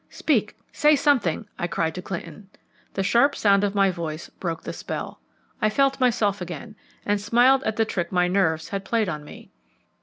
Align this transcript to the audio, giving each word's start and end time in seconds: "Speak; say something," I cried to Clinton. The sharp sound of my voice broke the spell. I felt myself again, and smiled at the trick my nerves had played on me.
"Speak; 0.09 0.57
say 0.71 0.95
something," 0.95 1.45
I 1.59 1.67
cried 1.67 1.93
to 1.93 2.01
Clinton. 2.01 2.49
The 2.95 3.03
sharp 3.03 3.35
sound 3.35 3.63
of 3.63 3.75
my 3.75 3.91
voice 3.91 4.29
broke 4.29 4.63
the 4.63 4.73
spell. 4.73 5.19
I 5.61 5.69
felt 5.69 5.99
myself 5.99 6.41
again, 6.41 6.75
and 7.05 7.21
smiled 7.21 7.61
at 7.65 7.75
the 7.75 7.85
trick 7.85 8.11
my 8.11 8.27
nerves 8.27 8.69
had 8.69 8.83
played 8.83 9.09
on 9.09 9.23
me. 9.23 9.51